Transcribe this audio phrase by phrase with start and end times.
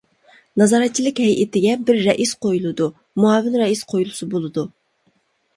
[0.61, 2.87] نازارەتچىلىك ھەيئىتىگە بىر رەئىس قويۇلىدۇ،
[3.25, 4.65] مۇئاۋىن رەئىس قويۇلسا بولىدۇ.